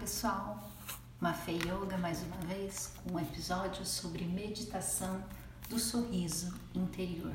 pessoal, 0.00 0.58
Mafê 1.20 1.52
Yoga 1.52 1.98
mais 1.98 2.22
uma 2.22 2.38
vez 2.38 2.90
com 2.96 3.12
um 3.12 3.20
episódio 3.20 3.84
sobre 3.84 4.24
meditação 4.24 5.22
do 5.68 5.78
sorriso 5.78 6.58
interior. 6.74 7.34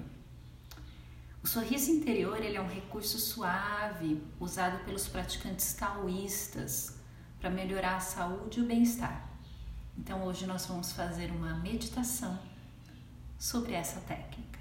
O 1.43 1.47
sorriso 1.47 1.91
interior 1.91 2.43
ele 2.43 2.57
é 2.57 2.62
um 2.62 2.67
recurso 2.67 3.20
suave 3.20 4.20
usado 4.39 4.83
pelos 4.83 5.07
praticantes 5.07 5.75
taoístas 5.75 6.97
para 7.40 7.51
melhorar 7.51 7.97
a 7.97 7.99
saúde 7.99 8.60
e 8.60 8.63
o 8.63 8.66
bem-estar. 8.66 9.29
Então 9.96 10.24
hoje 10.24 10.47
nós 10.47 10.66
vamos 10.66 10.92
fazer 10.92 11.29
uma 11.29 11.54
meditação 11.60 12.40
sobre 13.38 13.74
essa 13.74 14.00
técnica. 14.02 14.60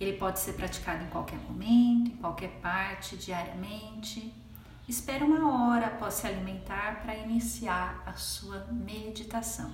Ele 0.00 0.16
pode 0.16 0.40
ser 0.40 0.54
praticado 0.54 1.04
em 1.04 1.10
qualquer 1.10 1.38
momento, 1.40 2.10
em 2.10 2.16
qualquer 2.16 2.58
parte, 2.62 3.18
diariamente 3.18 4.41
Espere 4.88 5.22
uma 5.22 5.70
hora 5.70 5.86
após 5.86 6.14
se 6.14 6.26
alimentar 6.26 7.02
para 7.02 7.16
iniciar 7.16 8.02
a 8.04 8.14
sua 8.14 8.66
meditação. 8.66 9.72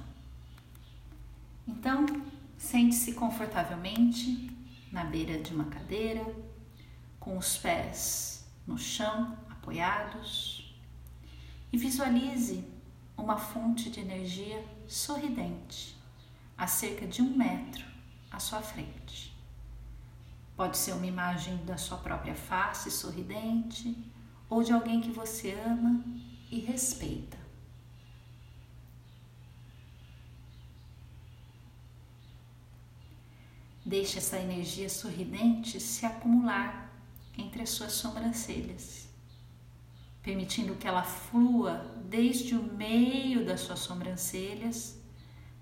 Então, 1.66 2.04
sente-se 2.58 3.14
confortavelmente 3.14 4.50
na 4.92 5.04
beira 5.04 5.38
de 5.38 5.54
uma 5.54 5.64
cadeira, 5.64 6.24
com 7.18 7.38
os 7.38 7.56
pés 7.56 8.46
no 8.66 8.76
chão, 8.76 9.36
apoiados, 9.50 10.76
e 11.72 11.78
visualize 11.78 12.64
uma 13.16 13.36
fonte 13.36 13.90
de 13.90 14.00
energia 14.00 14.62
sorridente 14.86 15.96
a 16.56 16.66
cerca 16.66 17.06
de 17.06 17.22
um 17.22 17.36
metro 17.36 17.84
à 18.30 18.38
sua 18.38 18.60
frente. 18.60 19.34
Pode 20.56 20.76
ser 20.76 20.92
uma 20.92 21.06
imagem 21.06 21.56
da 21.64 21.76
sua 21.76 21.98
própria 21.98 22.34
face 22.34 22.90
sorridente 22.90 23.96
ou 24.48 24.62
de 24.62 24.72
alguém 24.72 25.00
que 25.00 25.10
você 25.10 25.52
ama 25.66 26.02
e 26.50 26.58
respeita. 26.60 27.36
Deixe 33.84 34.18
essa 34.18 34.38
energia 34.38 34.88
sorridente 34.88 35.80
se 35.80 36.04
acumular 36.04 36.92
entre 37.36 37.62
as 37.62 37.70
suas 37.70 37.92
sobrancelhas, 37.92 39.08
permitindo 40.22 40.74
que 40.74 40.86
ela 40.86 41.02
flua 41.02 41.94
desde 42.04 42.54
o 42.54 42.62
meio 42.62 43.46
das 43.46 43.60
suas 43.60 43.78
sobrancelhas, 43.78 44.98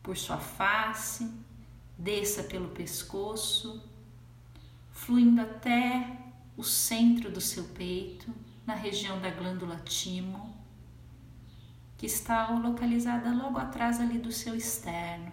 por 0.02 0.16
sua 0.16 0.38
face, 0.38 1.30
desça 1.96 2.42
pelo 2.42 2.70
pescoço, 2.70 3.82
fluindo 4.90 5.40
até 5.40 6.18
o 6.56 6.64
centro 6.64 7.30
do 7.30 7.40
seu 7.40 7.64
peito 7.64 8.32
na 8.66 8.74
região 8.74 9.20
da 9.20 9.30
glândula 9.30 9.76
timo, 9.84 10.54
que 11.96 12.06
está 12.06 12.50
localizada 12.50 13.32
logo 13.32 13.58
atrás 13.58 14.00
ali 14.00 14.18
do 14.18 14.32
seu 14.32 14.56
externo. 14.56 15.30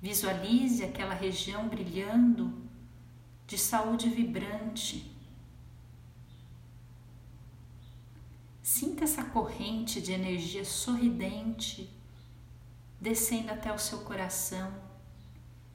Visualize 0.00 0.84
aquela 0.84 1.14
região 1.14 1.68
brilhando 1.68 2.52
de 3.46 3.56
saúde 3.58 4.08
vibrante. 4.08 5.10
Sinta 8.62 9.04
essa 9.04 9.24
corrente 9.24 10.00
de 10.00 10.12
energia 10.12 10.64
sorridente 10.64 11.90
descendo 13.00 13.50
até 13.50 13.72
o 13.72 13.78
seu 13.78 14.00
coração, 14.00 14.72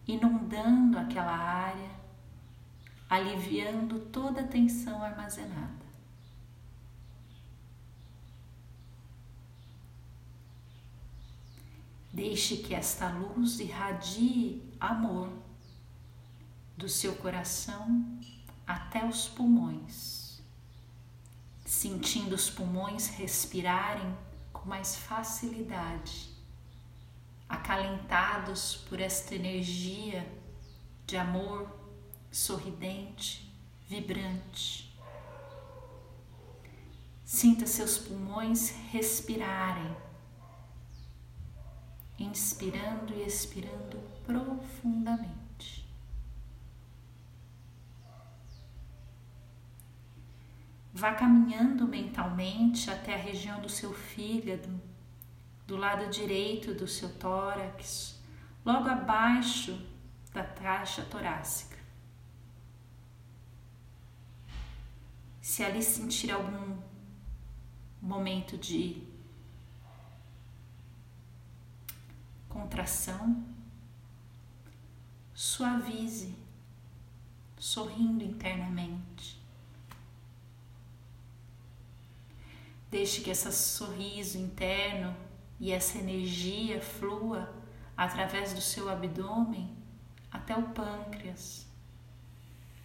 inundando 0.08 0.98
aquela 0.98 1.36
área 1.36 1.95
aliviando 3.16 4.00
toda 4.00 4.42
a 4.42 4.48
tensão 4.48 5.02
armazenada. 5.04 5.86
Deixe 12.12 12.58
que 12.58 12.74
esta 12.74 13.10
luz 13.10 13.60
irradie 13.60 14.64
amor 14.80 15.30
do 16.78 16.88
seu 16.88 17.16
coração 17.16 18.20
até 18.66 19.06
os 19.06 19.28
pulmões, 19.28 20.42
sentindo 21.66 22.34
os 22.34 22.50
pulmões 22.50 23.08
respirarem 23.08 24.16
com 24.52 24.68
mais 24.68 24.96
facilidade, 24.96 26.30
acalentados 27.48 28.78
por 28.90 29.00
esta 29.00 29.36
energia 29.36 30.26
de 31.06 31.18
amor 31.18 31.85
sorridente, 32.36 33.50
vibrante. 33.88 34.94
Sinta 37.24 37.66
seus 37.66 37.98
pulmões 37.98 38.72
respirarem, 38.92 39.96
inspirando 42.20 43.14
e 43.14 43.26
expirando 43.26 43.98
profundamente. 44.26 45.88
Vá 50.94 51.14
caminhando 51.14 51.88
mentalmente 51.88 52.92
até 52.92 53.14
a 53.14 53.18
região 53.18 53.62
do 53.62 53.70
seu 53.70 53.94
fígado, 53.94 54.82
do 55.66 55.78
lado 55.78 56.10
direito 56.10 56.74
do 56.74 56.86
seu 56.86 57.18
tórax, 57.18 58.20
logo 58.66 58.90
abaixo 58.90 59.82
da 60.34 60.44
caixa 60.44 61.02
torácica. 61.04 61.75
Se 65.46 65.64
ali 65.64 65.84
sentir 65.84 66.32
algum 66.32 66.76
momento 68.02 68.58
de 68.58 69.04
contração, 72.50 73.46
suavize, 75.36 76.36
sorrindo 77.60 78.24
internamente. 78.24 79.40
Deixe 82.90 83.22
que 83.22 83.30
esse 83.30 83.52
sorriso 83.54 84.40
interno 84.40 85.16
e 85.60 85.72
essa 85.72 86.00
energia 86.00 86.82
flua 86.82 87.54
através 87.96 88.52
do 88.52 88.62
seu 88.62 88.90
abdômen 88.90 89.78
até 90.32 90.58
o 90.58 90.70
pâncreas 90.70 91.68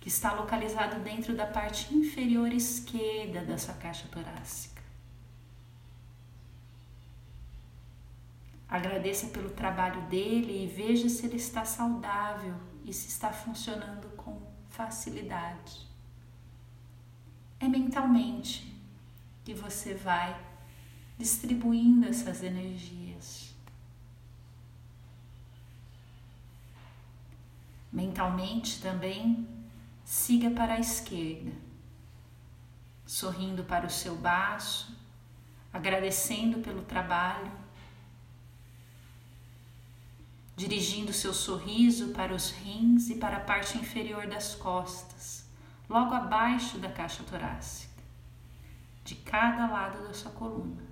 que 0.00 0.08
está 0.08 0.32
localizado 0.32 0.98
dentro 1.00 1.36
da 1.36 1.46
parte 1.46 1.94
inferior 1.94 2.50
esquerda 2.52 3.44
da 3.44 3.58
sua 3.58 3.74
caixa 3.74 4.08
torácica. 4.08 4.80
Agradeça 8.66 9.26
pelo 9.26 9.50
trabalho 9.50 10.00
dele 10.02 10.64
e 10.64 10.66
veja 10.66 11.08
se 11.08 11.26
ele 11.26 11.36
está 11.36 11.64
saudável 11.64 12.54
e 12.84 12.92
se 12.94 13.08
está 13.08 13.30
funcionando 13.30 14.08
com 14.16 14.40
facilidade. 14.70 15.86
É 17.58 17.68
mentalmente 17.68 18.74
que 19.44 19.52
você 19.52 19.92
vai 19.92 20.40
distribuindo 21.18 22.08
essas 22.08 22.42
energias. 22.42 23.54
Mentalmente 27.92 28.80
também 28.80 29.59
siga 30.10 30.50
para 30.50 30.74
a 30.74 30.80
esquerda, 30.80 31.52
sorrindo 33.06 33.62
para 33.62 33.86
o 33.86 33.90
seu 33.90 34.16
baço, 34.16 34.92
agradecendo 35.72 36.58
pelo 36.58 36.82
trabalho, 36.82 37.52
dirigindo 40.56 41.12
seu 41.12 41.32
sorriso 41.32 42.08
para 42.08 42.34
os 42.34 42.50
rins 42.50 43.08
e 43.08 43.18
para 43.18 43.36
a 43.36 43.40
parte 43.40 43.78
inferior 43.78 44.26
das 44.26 44.56
costas, 44.56 45.44
logo 45.88 46.12
abaixo 46.12 46.76
da 46.78 46.90
caixa 46.90 47.22
torácica, 47.22 48.02
de 49.04 49.14
cada 49.14 49.68
lado 49.68 50.08
da 50.08 50.12
sua 50.12 50.32
coluna. 50.32 50.82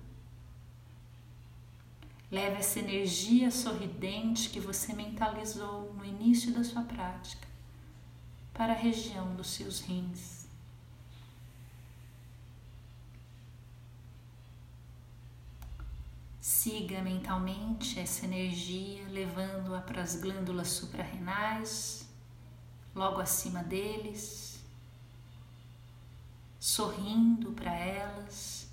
Leve 2.31 2.55
essa 2.55 2.79
energia 2.79 3.51
sorridente 3.51 4.49
que 4.49 4.61
você 4.61 4.93
mentalizou 4.93 5.93
no 5.93 6.05
início 6.05 6.53
da 6.53 6.63
sua 6.63 6.83
prática 6.83 7.48
para 8.59 8.73
a 8.73 8.75
região 8.75 9.33
dos 9.35 9.51
seus 9.51 9.79
rins. 9.79 10.45
Siga 16.41 17.01
mentalmente 17.01 17.97
essa 17.97 18.25
energia, 18.25 19.07
levando-a 19.07 19.79
para 19.79 20.01
as 20.01 20.17
glândulas 20.17 20.67
suprarrenais, 20.67 22.05
logo 22.93 23.21
acima 23.21 23.63
deles, 23.63 24.61
sorrindo 26.59 27.53
para 27.53 27.73
elas. 27.73 28.69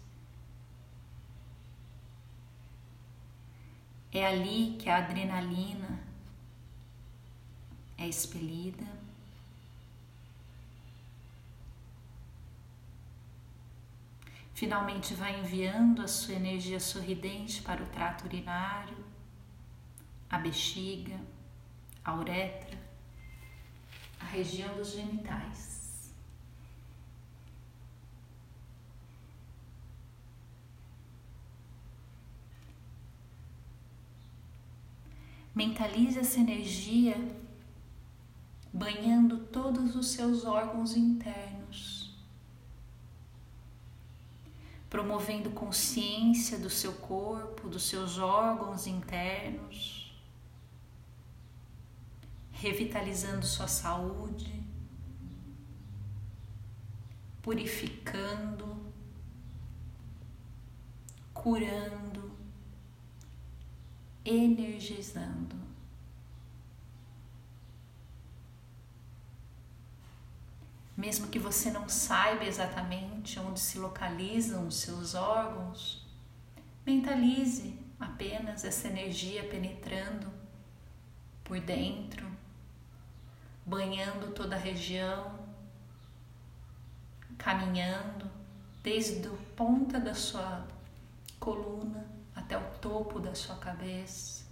É 4.11 4.27
ali 4.27 4.77
que 4.81 4.91
a 4.91 4.97
adrenalina 4.97 6.03
é 7.97 8.09
expelida. 8.09 9.06
Finalmente 14.57 15.13
vai 15.13 15.39
enviando 15.39 16.01
a 16.01 16.09
sua 16.09 16.33
energia 16.33 16.81
sorridente 16.81 17.61
para 17.61 17.83
o 17.83 17.87
trato 17.89 18.25
urinário, 18.25 18.97
a 20.31 20.39
bexiga, 20.39 21.21
a 22.03 22.15
uretra, 22.15 22.79
a 24.19 24.25
região 24.25 24.75
dos 24.75 24.93
genitais. 24.93 26.11
Mentalize 35.55 36.19
essa 36.19 36.41
energia 36.41 37.15
banhando 38.73 39.37
todos 39.37 39.95
os 39.95 40.13
seus 40.13 40.47
órgãos 40.47 40.97
internos 40.97 41.56
promovendo 44.97 45.51
consciência 45.51 46.59
do 46.59 46.71
seu 46.71 46.95
corpo, 46.95 47.69
dos 47.69 47.83
seus 47.87 48.17
órgãos 48.17 48.87
internos, 48.87 50.19
revitalizando 52.51 53.45
sua 53.45 53.69
saúde, 53.69 54.65
purificando, 57.43 58.91
curando, 61.35 62.33
energizando. 64.25 65.57
Mesmo 70.97 71.29
que 71.29 71.39
você 71.39 71.71
não 71.71 71.89
saiba 71.89 72.45
exatamente 72.45 73.39
onde 73.39 73.61
se 73.61 73.79
localizam 73.79 74.67
os 74.67 74.77
seus 74.77 75.15
órgãos, 75.15 76.07
mentalize 76.87 77.79
apenas 78.01 78.65
essa 78.65 78.89
energia 78.89 79.47
penetrando 79.49 80.33
por 81.45 81.61
dentro, 81.61 82.27
banhando 83.65 84.33
toda 84.33 84.57
a 84.57 84.59
região, 84.59 85.39
caminhando 87.37 88.31
desde 88.83 89.29
a 89.29 89.33
ponta 89.55 90.01
da 90.01 90.15
sua 90.15 90.67
coluna 91.39 92.07
até 92.35 92.57
o 92.57 92.71
topo 92.81 93.21
da 93.21 93.35
sua 93.35 93.57
cabeça, 93.57 94.47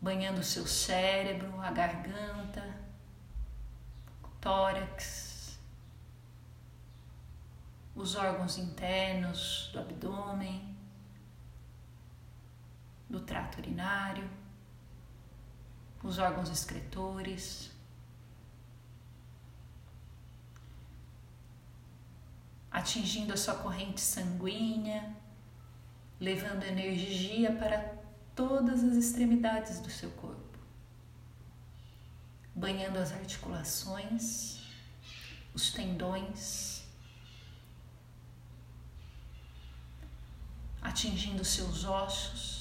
banhando 0.00 0.40
o 0.40 0.44
seu 0.44 0.66
cérebro, 0.66 1.60
a 1.60 1.70
garganta, 1.70 2.89
tórax, 4.40 5.58
os 7.94 8.14
órgãos 8.14 8.56
internos 8.56 9.70
do 9.72 9.80
abdômen, 9.80 10.76
do 13.08 13.20
trato 13.20 13.58
urinário, 13.58 14.28
os 16.02 16.18
órgãos 16.18 16.48
excretores, 16.48 17.70
atingindo 22.70 23.34
a 23.34 23.36
sua 23.36 23.56
corrente 23.56 24.00
sanguínea, 24.00 25.14
levando 26.18 26.62
energia 26.62 27.54
para 27.56 27.98
todas 28.34 28.82
as 28.82 28.96
extremidades 28.96 29.80
do 29.80 29.90
seu 29.90 30.10
corpo 30.12 30.39
banhando 32.60 32.98
as 32.98 33.10
articulações, 33.10 34.60
os 35.54 35.72
tendões, 35.72 36.82
atingindo 40.82 41.42
seus 41.42 41.84
ossos. 41.84 42.60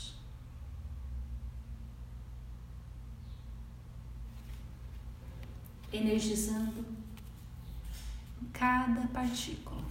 Energizando 5.91 6.85
cada 8.53 9.07
partícula. 9.07 9.83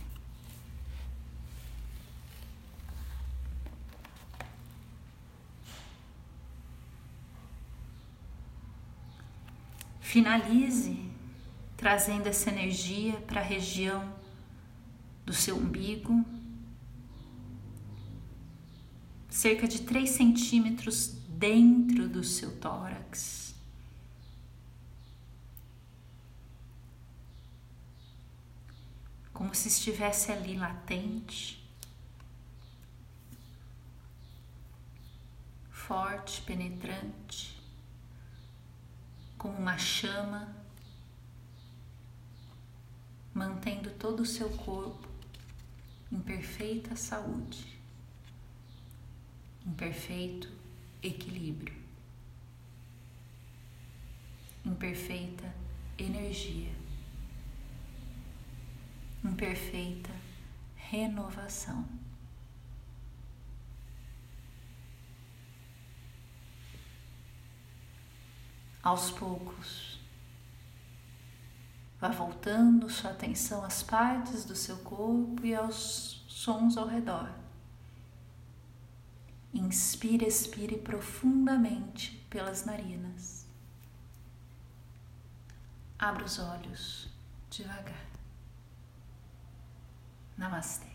Finalize 10.08 10.98
trazendo 11.76 12.28
essa 12.28 12.48
energia 12.48 13.20
para 13.26 13.42
a 13.42 13.44
região 13.44 14.10
do 15.26 15.34
seu 15.34 15.54
umbigo, 15.54 16.24
cerca 19.28 19.68
de 19.68 19.82
3 19.82 20.08
centímetros 20.08 21.08
dentro 21.28 22.08
do 22.08 22.24
seu 22.24 22.58
tórax. 22.58 23.54
Como 29.34 29.54
se 29.54 29.68
estivesse 29.68 30.32
ali 30.32 30.56
latente, 30.56 31.62
forte, 35.70 36.40
penetrante 36.40 37.57
como 39.38 39.56
uma 39.56 39.78
chama, 39.78 40.52
mantendo 43.32 43.90
todo 43.92 44.20
o 44.20 44.26
seu 44.26 44.50
corpo 44.50 45.06
em 46.10 46.20
perfeita 46.20 46.96
saúde, 46.96 47.78
em 49.64 49.72
perfeito 49.72 50.50
equilíbrio, 51.02 51.74
em 54.66 54.74
perfeita 54.74 55.54
energia, 55.96 56.74
em 59.24 59.32
perfeita 59.34 60.10
renovação. 60.74 61.86
Aos 68.88 69.10
poucos. 69.10 70.00
Vá 72.00 72.08
voltando 72.08 72.88
sua 72.88 73.10
atenção 73.10 73.62
às 73.62 73.82
partes 73.82 74.44
do 74.44 74.54
seu 74.54 74.78
corpo 74.78 75.44
e 75.44 75.54
aos 75.54 76.24
sons 76.26 76.76
ao 76.78 76.86
redor. 76.86 77.30
Inspire, 79.52 80.26
expire 80.26 80.78
profundamente 80.78 82.24
pelas 82.30 82.64
narinas. 82.64 83.46
Abra 85.98 86.24
os 86.24 86.38
olhos 86.38 87.08
devagar. 87.50 88.06
Namastê. 90.36 90.87